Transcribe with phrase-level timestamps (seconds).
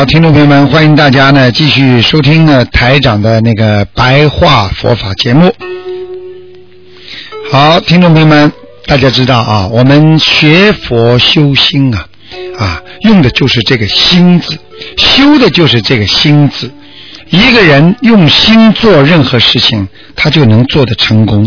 [0.00, 5.54] 好，听众朋友们，欢迎大家呢继续收听呢台长的那个白话佛法节目。
[7.52, 8.50] 好，听众朋友们，
[8.86, 12.06] 大家知道啊，我们学佛修心啊，
[12.58, 14.58] 啊，用的就是这个心字，
[14.96, 16.70] 修的就是这个心字。
[17.28, 21.46] 一个人用心做任何事情，他就能做得成功。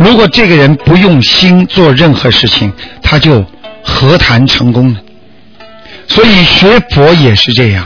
[0.00, 2.72] 如果这个人不用心做任何事情，
[3.04, 3.44] 他就
[3.84, 4.98] 何谈成功呢？
[6.08, 7.84] 所以学佛也是这样，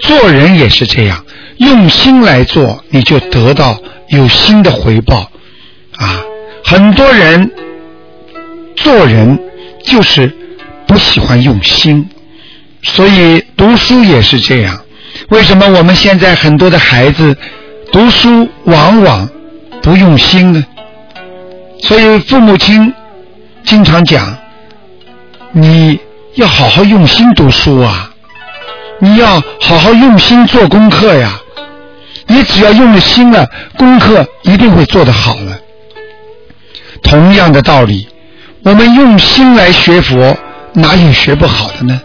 [0.00, 1.24] 做人也是这样，
[1.58, 3.78] 用心来做，你就得到
[4.08, 5.30] 有心的回报。
[5.96, 6.22] 啊，
[6.64, 7.50] 很多人
[8.76, 9.38] 做人
[9.82, 10.34] 就是
[10.86, 12.08] 不喜欢用心，
[12.82, 14.78] 所以读书也是这样。
[15.30, 17.36] 为什么我们现在很多的孩子
[17.90, 19.28] 读书往往
[19.82, 20.64] 不用心呢？
[21.82, 22.92] 所以父母亲
[23.64, 24.36] 经常讲，
[25.52, 25.98] 你
[26.36, 28.10] 要好好用心读书啊，
[29.00, 31.40] 你要好好用心做功课呀。
[32.26, 35.58] 你只要用了心了，功课一定会做得好了。
[37.02, 38.06] 同样的道理，
[38.64, 40.36] 我们用心来学佛，
[40.74, 42.00] 哪有学不好的呢？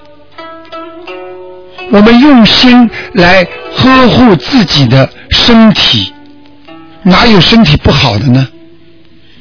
[1.91, 3.45] 我们用心来
[3.75, 6.13] 呵护自己的身体，
[7.03, 8.47] 哪有身体不好的呢？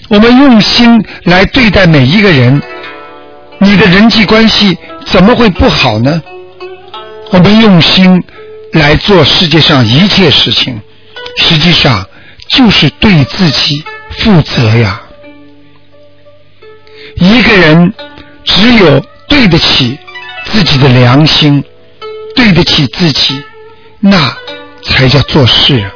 [0.09, 2.61] 我们用心来对待每一个人，
[3.61, 4.77] 你的人际关系
[5.07, 6.23] 怎么会不好呢？
[7.31, 8.23] 我们用心
[8.73, 10.81] 来做世界上一切事情，
[11.37, 12.05] 实际上
[12.49, 13.85] 就是对自己
[14.19, 15.03] 负责呀。
[17.17, 17.93] 一个人
[18.45, 19.99] 只有对得起
[20.47, 21.63] 自己的良心。
[22.33, 23.43] 对得起自己，
[23.99, 24.35] 那
[24.83, 25.91] 才叫做事。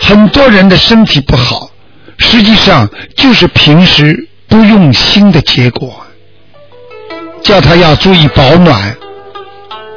[0.00, 1.70] 很多人的身体不好，
[2.16, 6.06] 实际上就是平时不用心的结果。
[7.42, 8.96] 叫他要注意保暖，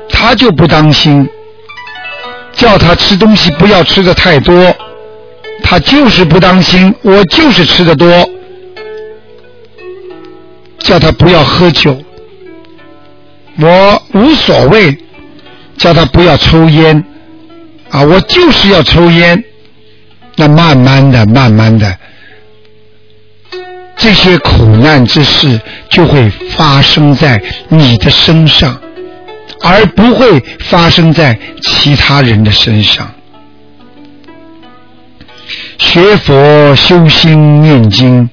[0.09, 1.27] 他就不当心；
[2.53, 4.75] 叫他吃东西不要吃的太多，
[5.61, 6.91] 他就是不当心。
[7.03, 8.27] 我就是吃的多。
[10.79, 11.95] 叫他不要喝酒。
[13.59, 14.97] 我无所谓，
[15.77, 17.05] 叫他不要抽烟，
[17.91, 19.43] 啊，我就是要抽烟。
[20.35, 21.97] 那慢慢的、慢慢的，
[23.97, 25.59] 这些苦难之事
[25.89, 28.79] 就会发生在你的身上，
[29.61, 33.11] 而不会发生在其他人的身上。
[35.77, 38.29] 学佛、修心、念经。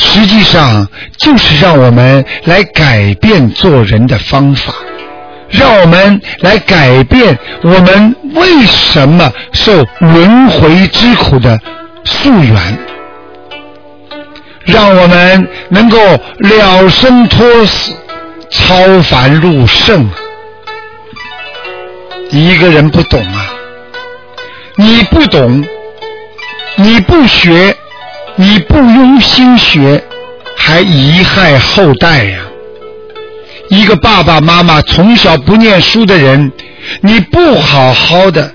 [0.00, 0.86] 实际上
[1.16, 4.72] 就是让我们来改变做人的方法，
[5.50, 11.58] 让我们来改变我们为什么受轮回之苦的
[12.04, 12.78] 溯源，
[14.68, 15.98] 让我们能够
[16.38, 17.92] 了生脱死、
[18.50, 20.08] 超凡入圣。
[22.30, 23.50] 一个人不懂啊，
[24.76, 25.64] 你不懂，
[26.76, 27.74] 你不学。
[28.40, 30.00] 你不用心学，
[30.56, 32.38] 还贻害后代呀！
[33.68, 36.52] 一个爸爸妈妈从小不念书的人，
[37.00, 38.54] 你不好好的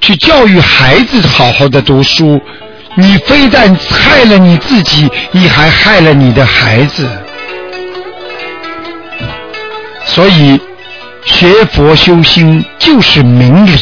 [0.00, 2.40] 去教育孩子，好好的读书，
[2.96, 7.08] 你非但害了你自己，你还害了你的孩子。
[10.06, 10.60] 所以，
[11.24, 13.72] 学佛修心就是明理，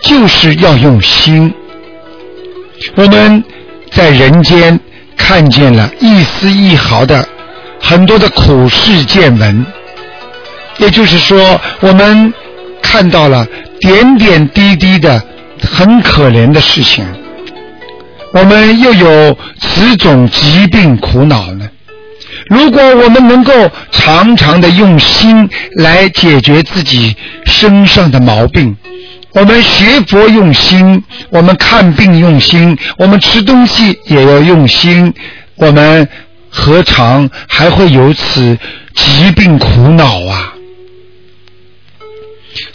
[0.00, 1.52] 就是要用心。
[2.94, 3.44] 我们。
[3.90, 4.78] 在人间
[5.16, 7.26] 看见了一丝一毫的
[7.80, 9.64] 很多的苦世见闻，
[10.76, 12.32] 也就是说，我们
[12.82, 13.46] 看到了
[13.80, 15.20] 点点滴滴的
[15.62, 17.02] 很可怜的事情。
[18.32, 21.68] 我们又有此种疾病苦恼呢？
[22.48, 23.52] 如果我们能够
[23.90, 27.14] 常常的用心来解决自己
[27.46, 28.76] 身上的毛病。
[29.32, 35.12] 我们学佛用心，我们看病用心，我们吃东西也要用心，
[35.56, 36.08] 我们
[36.48, 38.58] 何尝还会有此
[38.94, 40.54] 疾病苦恼啊？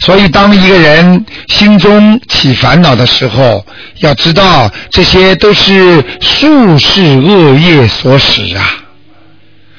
[0.04, 3.64] 所以，当一个人心中起烦恼的时候，
[4.00, 8.84] 要知道这些都是宿世恶业所使啊。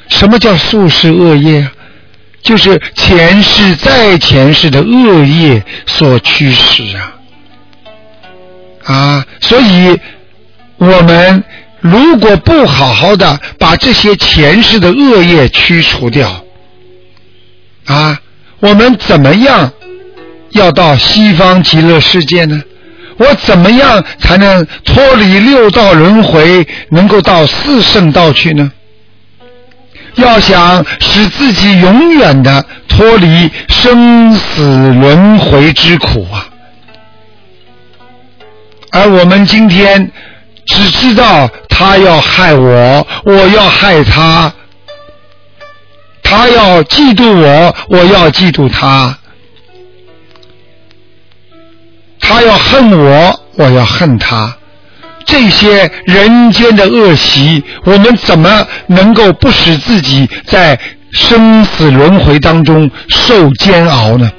[0.07, 1.69] 什么叫宿世恶业？
[2.41, 7.13] 就是前世再前世的恶业所驱使啊。
[8.85, 9.95] 啊，所以
[10.77, 11.43] 我们
[11.81, 16.43] 如果不好好的把这些前世的恶业驱除掉，
[17.85, 18.19] 啊，
[18.59, 19.71] 我们怎么样
[20.55, 22.61] 要到西方极乐世界呢？
[23.17, 28.71] 我怎么样才能脱离六道轮回，能够到四圣道去呢？
[30.15, 36.47] 要想使自己永远的脱离生死轮回之苦啊！
[38.91, 40.09] 而我们今天
[40.65, 44.49] 只知道他要害我，我要害他；
[46.23, 49.13] 他要嫉妒我，我要嫉妒他；
[52.27, 54.57] 他要恨我，我要恨他。
[55.25, 60.79] 这些人间的恶习，我们怎么能够不使自己在
[61.11, 64.31] 生死轮回当中受煎熬呢？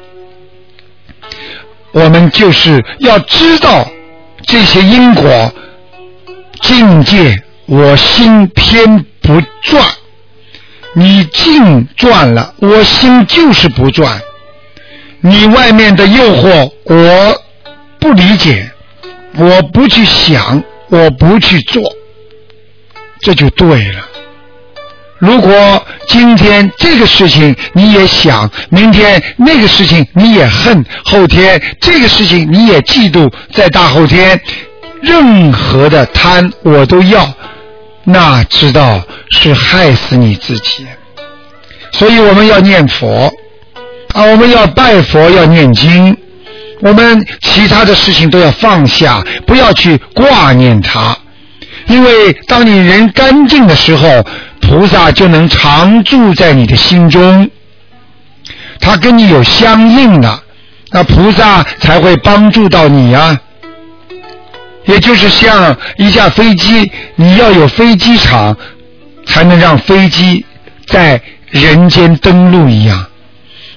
[1.92, 3.86] 我们就是要知道。
[4.46, 5.52] 这些因果
[6.62, 9.84] 境界，我心偏不转。
[10.94, 14.20] 你境转了，我心就是不转。
[15.20, 17.42] 你外面的诱惑，我
[18.06, 18.70] 不理解，
[19.36, 21.82] 我不去想，我不去做，
[23.20, 24.06] 这就对了。
[25.18, 34.40] 如果今天这个事情你也想，明天那个事情你也恨，后天这个事情你也嫉妒，在大后天，
[35.02, 37.28] 任何的贪我都要，
[38.04, 40.86] 那知道是害死你自己。
[41.90, 43.34] 所以我们要念佛
[44.14, 46.16] 啊，我们要拜佛，要念经，
[46.86, 51.16] 我们其他的事情都要放下，不要去挂念它，
[51.88, 54.26] 因为当你人干净的时候。
[54.58, 57.48] 菩萨就能常住在你的心中，
[58.80, 60.42] 他跟你有相应的，
[60.90, 63.38] 那菩萨才会帮助到你啊。
[64.86, 68.56] 也就是像一架飞机，你要有飞机场，
[69.24, 70.44] 才能让飞机
[70.88, 73.06] 在人间登陆一样。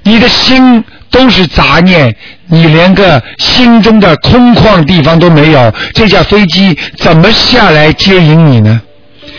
[0.02, 2.16] 你的心都是杂念，
[2.48, 8.82] 你连个心中的空旷地方都没有，这架飞机怎么下来接引你呢？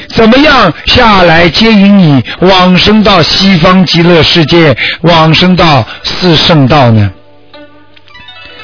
[0.08, 7.10] 怎么样下来接引你往生到西方极乐世界，往生到四圣道呢？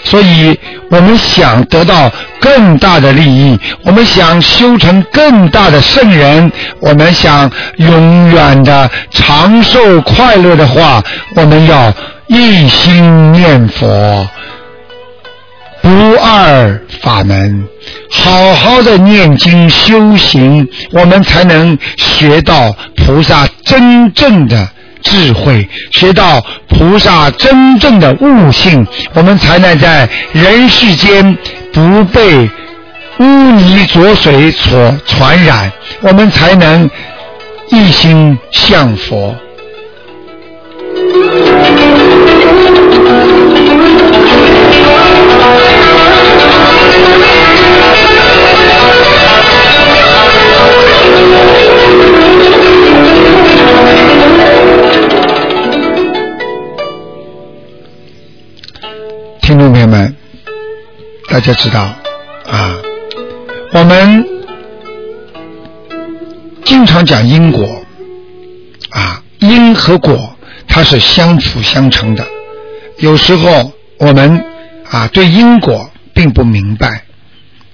[0.03, 0.59] 所以
[0.89, 2.11] 我们想得到
[2.41, 6.51] 更大的利益，我们想修成更大的圣人，
[6.81, 11.03] 我们想永远的长寿快乐的话，
[11.35, 11.93] 我们要
[12.29, 14.29] 一心念佛。
[15.83, 17.69] 不二法门，
[18.11, 24.69] 好好的念经修行，我们才能学到菩萨真正的
[25.03, 28.85] 智慧，学到菩萨真正的悟性，
[29.15, 31.39] 我们才能在人世间
[31.73, 32.51] 不被
[33.21, 35.71] 污泥浊水所传染，
[36.01, 36.91] 我们才能
[37.71, 39.37] 一心向佛。
[59.41, 60.15] 听众朋友们，
[61.31, 61.81] 大家知道
[62.47, 62.77] 啊，
[63.73, 64.27] 我们
[66.65, 67.65] 经常讲因果
[68.91, 70.36] 啊，因和果
[70.77, 72.23] 它是相辅相成的。
[72.99, 74.45] 有时候我们
[74.91, 77.03] 啊对因果并不明白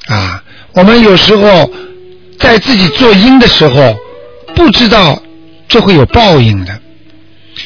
[0.07, 0.41] 啊，
[0.73, 1.69] 我们有时候
[2.39, 3.97] 在自己做因的时候
[4.55, 5.21] 不知道
[5.67, 6.79] 这会有报应的。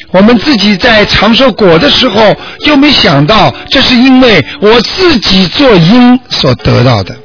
[0.09, 7.15] 我们自己在尝受果的时候，就没想到这是因为我自己做因所得到的。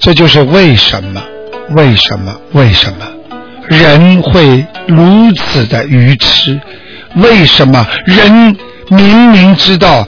[0.00, 1.22] 这就是为什么？
[1.76, 2.34] 为什么？
[2.52, 3.06] 为什么
[3.68, 6.60] 人会如此的愚痴？
[7.16, 8.56] 为什么人
[8.88, 10.06] 明明知道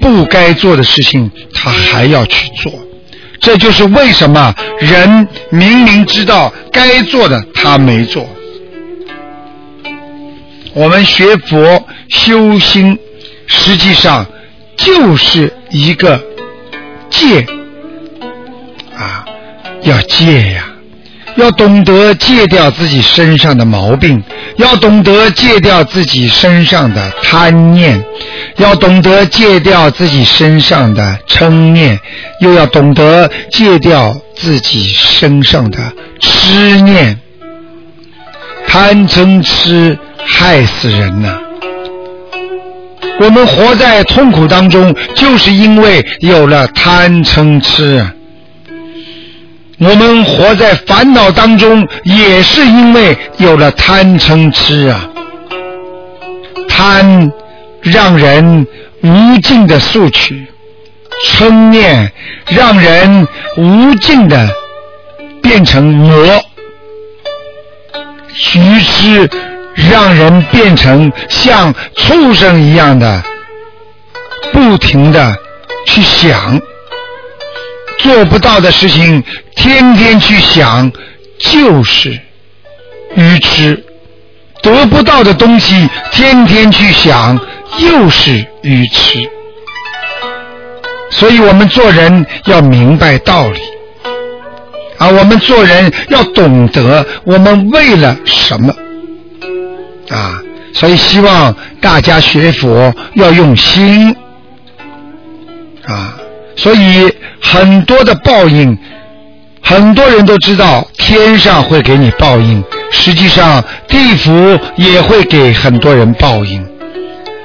[0.00, 2.72] 不该做的事情，他还要去做？
[3.40, 8.26] 这就是为什么人明明知道该做的，他没做。
[10.72, 12.98] 我们学佛修心，
[13.46, 14.26] 实际上
[14.76, 16.20] 就是一个
[17.10, 17.46] 戒
[18.96, 19.24] 啊，
[19.82, 20.66] 要戒呀，
[21.36, 24.22] 要懂得戒掉自己身上的毛病，
[24.56, 28.02] 要懂得戒掉自己身上的贪念，
[28.56, 31.98] 要懂得戒掉自己身上的嗔念，
[32.40, 35.78] 又要懂得戒掉自己身上的
[36.20, 37.18] 痴念，
[38.66, 39.98] 贪嗔痴。
[40.26, 41.36] 害死人呐！
[43.20, 48.10] 我们活在痛苦当中，就是因为有了贪嗔痴啊。
[49.86, 55.10] 我们活在烦恼当中，也是因为有了贪嗔痴啊。
[56.66, 57.30] 贪
[57.82, 58.66] 让人
[59.02, 60.46] 无尽的索取，
[61.26, 62.10] 嗔念
[62.46, 64.48] 让人无尽的
[65.42, 66.16] 变成魔，
[68.54, 69.28] 愚痴
[69.74, 73.22] 让人变成像畜生一样的，
[74.50, 75.36] 不停的
[75.86, 76.58] 去想。
[78.04, 79.24] 做不到的事情，
[79.56, 80.92] 天天去想，
[81.38, 82.10] 就是
[83.16, 83.74] 愚痴；
[84.62, 87.40] 得不到的东西，天天去想，
[87.78, 89.26] 又是愚痴。
[91.08, 93.60] 所以我们做人要明白道理，
[94.98, 98.74] 啊，我们做人要懂得我们为了什么，
[100.10, 100.42] 啊，
[100.74, 104.14] 所以希望大家学佛要用心，
[105.86, 106.18] 啊。
[106.56, 108.76] 所以很多的报应，
[109.60, 116.66] 很多人都知道天上会给你报应，实际上地府也会给很多人报应。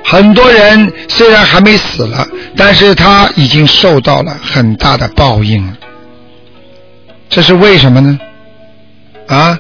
[0.03, 2.25] 很多人虽然还没死了，
[2.55, 5.73] 但是他已经受到了很大的报应了。
[7.29, 8.19] 这是为什么呢？
[9.27, 9.59] 啊，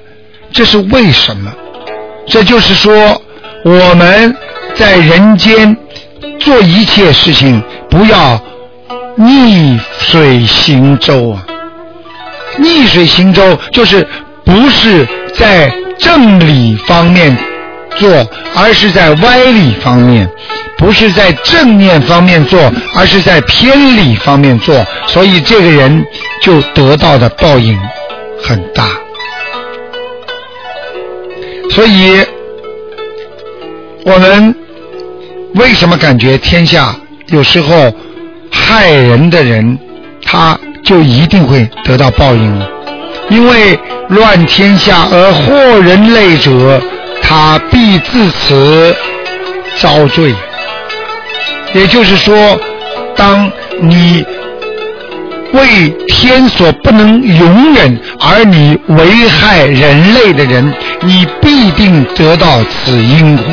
[0.51, 1.53] 这是为什么？
[2.25, 3.21] 这就是说，
[3.63, 4.35] 我们
[4.73, 5.75] 在人间
[6.39, 8.41] 做一切事情，不要。
[9.15, 11.45] 逆水行舟啊！
[12.57, 14.07] 逆水行舟就是
[14.45, 17.35] 不是在正理方面
[17.95, 18.09] 做，
[18.55, 20.25] 而是在歪理方面；
[20.77, 24.85] 不是在正面方面做，而是在偏理方面做。
[25.07, 26.05] 所以这个人
[26.41, 27.77] 就得到的报应
[28.41, 28.89] 很大。
[31.71, 32.25] 所以
[34.05, 34.55] 我们
[35.55, 36.95] 为什么感觉天下
[37.27, 37.93] 有时候？
[38.69, 39.79] 害人的人，
[40.23, 42.61] 他就一定会得到报应，
[43.27, 46.79] 因为乱天下而祸人类者，
[47.19, 48.95] 他必自此
[49.79, 50.35] 遭罪。
[51.73, 52.59] 也就是说，
[53.15, 54.23] 当你
[55.51, 60.71] 为天所不能容忍，而你危害人类的人，
[61.01, 63.45] 你必定得到此因果。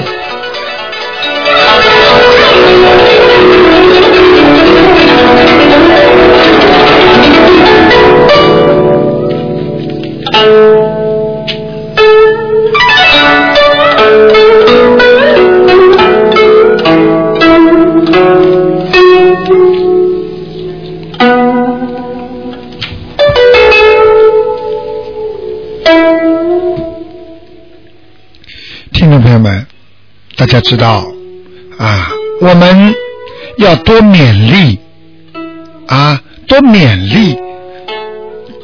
[28.92, 29.66] 听众朋友们，
[30.36, 31.04] 大家知道
[31.78, 32.08] 啊，
[32.40, 32.94] 我们
[33.58, 34.78] 要多勉励
[35.86, 37.38] 啊，多勉励。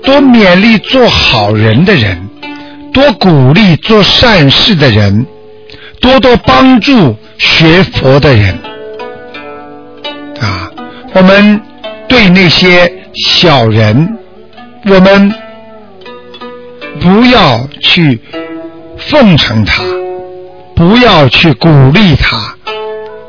[0.04, 2.28] 多勉励做好人的人，
[2.92, 5.24] 多鼓励做善事的人，
[6.00, 8.58] 多多帮助学佛的人。
[10.40, 10.68] 啊，
[11.12, 11.60] 我们
[12.08, 14.18] 对那些小人，
[14.86, 15.32] 我们
[17.00, 18.20] 不要去
[18.98, 19.84] 奉承他，
[20.74, 22.56] 不要去鼓励他，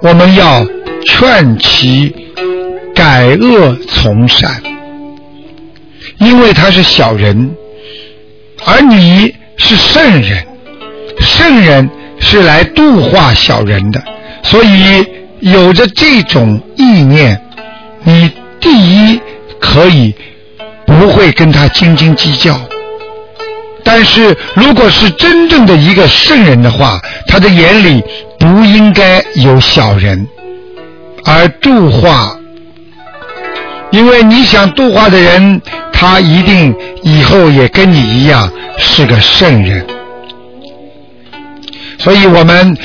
[0.01, 0.65] 我们要
[1.05, 2.13] 劝其
[2.95, 4.61] 改恶从善。
[6.17, 7.55] 因为他是小人，
[8.65, 10.45] 而你是圣人，
[11.19, 14.01] 圣人是来度化小人的，
[14.43, 15.05] 所以
[15.39, 17.41] 有着这种意念，
[18.03, 19.19] 你第一
[19.59, 20.13] 可以
[20.85, 22.57] 不会跟他斤斤计较。
[23.83, 28.01] 但是如果是真正的一个圣人的话，他的眼里
[28.39, 30.25] 不应该有小人，
[31.25, 32.37] 而度化，
[33.91, 35.61] 因为你想度化的人。
[35.95, 39.85] 他一定以后也跟你一样是个圣人，
[41.97, 42.75] 所以我们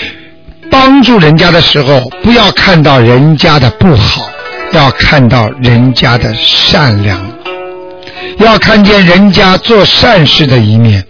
[0.71, 4.31] 帮助人家的时候，不要看到人家的不好，
[4.71, 7.19] 要看到人家的善良，
[8.39, 11.05] 要看见人家做善事的一面，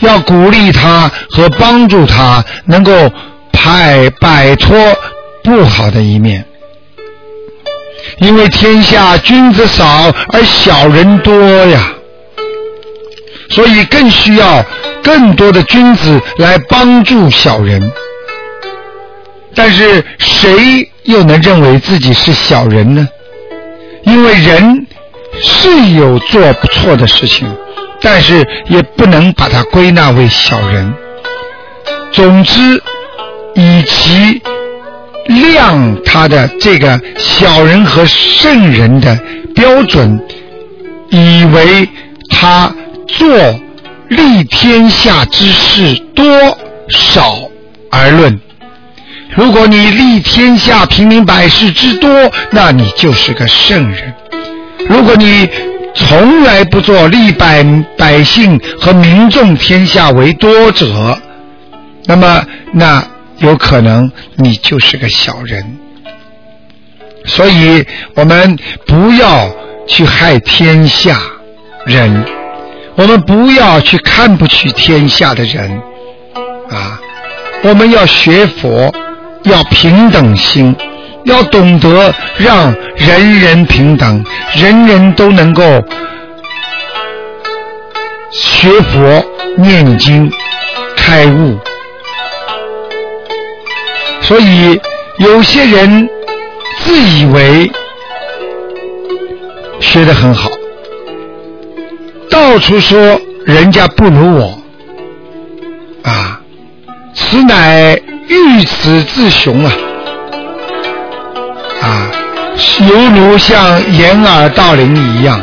[0.00, 3.10] 要鼓励他和帮助他，能够
[3.52, 4.76] 摆摆脱
[5.42, 6.44] 不好的一面。
[8.18, 9.84] 因为天下君子少
[10.32, 11.32] 而小人多
[11.66, 11.92] 呀，
[13.50, 14.64] 所以更需要
[15.02, 17.92] 更多的君子来帮助小人。
[19.54, 23.08] 但是谁又能认为自己是小人呢？
[24.04, 24.86] 因为人
[25.40, 27.48] 是有做不错的事情，
[28.00, 30.94] 但是也不能把它归纳为小人。
[32.12, 32.82] 总之，
[33.54, 34.42] 以其
[35.52, 39.18] 量他的这个小人和圣人的
[39.54, 40.20] 标准，
[41.10, 41.88] 以为
[42.30, 42.72] 他
[43.06, 43.28] 做
[44.08, 46.26] 立天下之事多
[46.88, 47.36] 少
[47.90, 48.40] 而论。
[49.36, 52.10] 如果你立天下平民百事之多，
[52.50, 54.12] 那你就是个圣人；
[54.88, 55.48] 如果你
[55.94, 57.64] 从来不做立百
[57.96, 61.18] 百姓和民众天下为多者，
[62.06, 63.04] 那么那
[63.38, 65.78] 有可能你就是个小人。
[67.24, 69.50] 所以我们不要
[69.86, 71.18] 去害天下
[71.86, 72.24] 人，
[72.96, 75.70] 我们不要去看不起天下的人
[76.70, 77.00] 啊！
[77.62, 78.94] 我们要学佛。
[79.44, 80.74] 要平等心，
[81.24, 84.24] 要懂得让人人平等，
[84.56, 85.62] 人人都能够
[88.30, 89.22] 学佛、
[89.58, 90.32] 念经、
[90.96, 91.58] 开悟。
[94.24, 94.80] 所以
[95.18, 96.08] 有些人
[96.82, 97.70] 自以为
[99.80, 100.50] 学得很好，
[102.28, 104.58] 到处说人家不如我，
[106.02, 106.40] 啊，
[107.14, 108.00] 此乃。
[108.26, 109.72] 欲此自雄啊！
[111.82, 112.10] 啊，
[112.88, 115.38] 犹如像掩耳盗铃一样，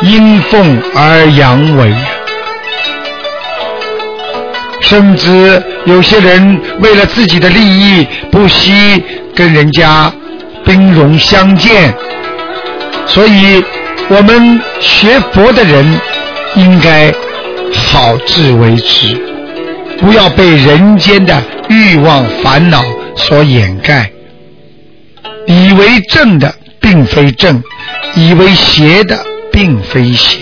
[0.00, 1.94] 因奉而扬为。
[4.80, 9.02] 甚至有些人为了自己的利益，不惜
[9.34, 10.12] 跟人家
[10.64, 11.94] 兵戎相见。
[13.06, 13.64] 所以，
[14.08, 16.00] 我们学佛的人
[16.54, 17.12] 应该
[17.72, 19.16] 好自为之，
[19.98, 21.42] 不要被人间的。
[21.68, 22.80] 欲望烦恼
[23.16, 24.08] 所掩盖，
[25.46, 27.60] 以为正的并非正，
[28.14, 29.18] 以为邪的
[29.50, 30.38] 并非邪。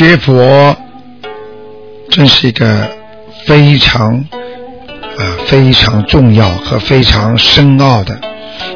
[0.00, 0.74] 学佛
[2.08, 2.90] 真是一个
[3.44, 4.14] 非常
[5.18, 8.18] 啊非常重要和非常深奥的，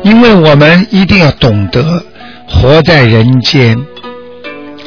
[0.03, 2.05] 因为我们一定要懂得
[2.47, 3.75] 活在人间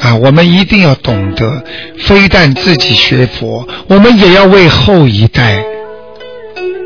[0.00, 1.64] 啊，我们一定要懂得，
[1.98, 5.60] 非但自己学佛，我们也要为后一代、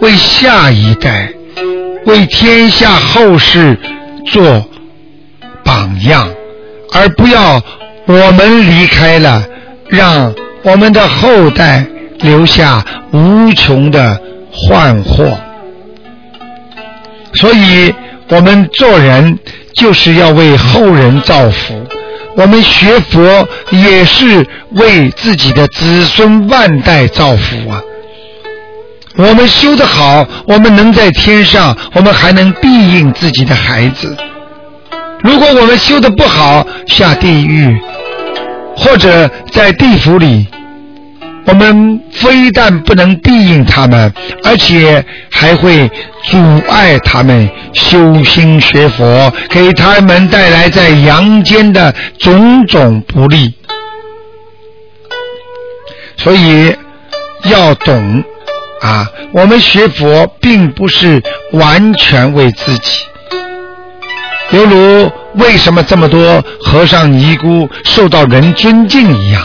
[0.00, 1.30] 为下一代、
[2.06, 3.78] 为天下后世
[4.24, 4.66] 做
[5.62, 6.26] 榜样，
[6.94, 7.62] 而不要。
[8.06, 9.44] 我们离开了，
[9.88, 11.84] 让我们的后代
[12.18, 15.38] 留下无穷的幻祸。
[17.34, 17.94] 所以，
[18.28, 19.38] 我们做人
[19.74, 21.86] 就是要为后人造福。
[22.34, 27.80] 我们学佛也是为自己的子孙万代造福啊！
[29.16, 34.16] 我们修得好，我们能在天上，我们还能庇应自己的孩子。
[35.22, 37.78] 如果我们修的不好，下地狱。
[38.82, 40.46] 或者在地府里，
[41.46, 45.88] 我们非但不能庇应他们，而且还会
[46.24, 53.54] 阻碍他们修心学佛，给他们带来在阳间的种种不利。
[56.16, 56.74] 所以
[57.44, 58.22] 要懂
[58.82, 62.98] 啊，我们学佛并不是完全为自己，
[64.52, 65.10] 犹如。
[65.36, 69.42] 为什么这么多和尚尼姑受到人尊敬一样？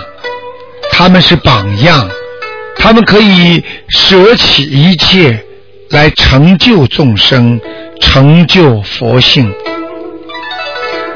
[0.92, 2.10] 他们是榜样，
[2.78, 5.42] 他们可以舍弃一切
[5.92, 7.58] 来成就众生，
[8.02, 9.50] 成就佛性。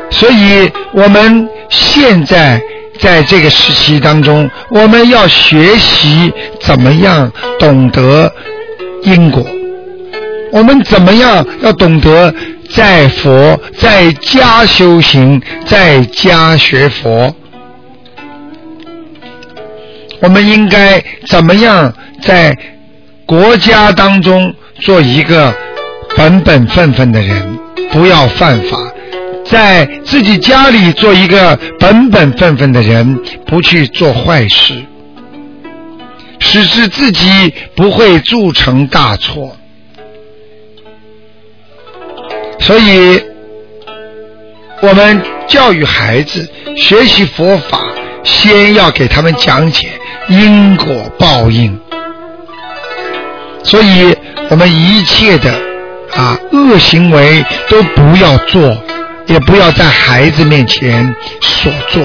[0.10, 2.62] 所以，我们现在
[2.97, 8.32] 在这个时期当中，我们要学习怎么样懂得
[9.04, 9.45] 因果，
[10.54, 12.34] 我们怎么样要懂得。
[12.73, 17.36] 在佛，在家修行，在家学佛，
[20.21, 22.57] 我们应该怎么样在
[23.25, 25.53] 国家当中做一个
[26.15, 27.60] 本本分分的人，
[27.91, 28.77] 不要犯法；
[29.45, 34.81] 在自己家里做一个本本分分的人，不去做坏事，
[36.39, 39.57] 使之自己不会铸成大错。
[42.62, 43.21] 所以，
[44.82, 46.47] 我们教育孩子
[46.78, 47.80] 学习佛法，
[48.24, 49.89] 先要给他们讲解
[50.30, 51.78] 因果报应。
[53.63, 54.15] 所以
[54.50, 55.52] 我们一切的
[56.15, 58.78] 啊恶行为都不要做，
[59.26, 62.04] 也不要在孩子面前所做。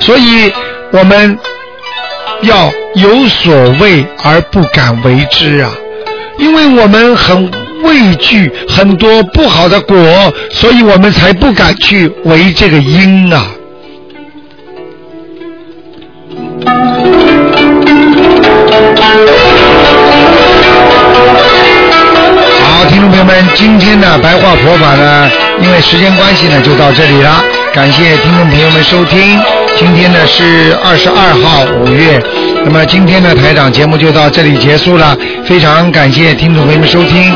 [0.00, 0.52] 所以
[0.92, 1.38] 我们
[2.42, 5.70] 要有所畏而不敢为之啊，
[6.38, 7.50] 因为我们很
[7.82, 9.96] 畏惧很多不好的果，
[10.50, 13.46] 所以我们才不敢去为这个因啊。
[22.64, 27.42] 好，听众朋友们，今天的白话佛法呢，因为时间关系呢，就到这里了。
[27.72, 29.40] 感谢听众朋友们收听。
[29.78, 32.22] 今天呢是二十二号五月，
[32.64, 35.16] 那么今天的台长节目就到这里结束了。
[35.44, 37.34] 非常感谢听众朋友们收听，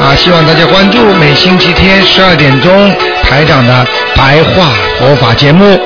[0.00, 2.70] 啊希望大家关注每星期天十二点钟
[3.22, 5.78] 台长的白话佛法节目。